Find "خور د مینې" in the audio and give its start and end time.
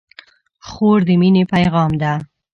0.67-1.43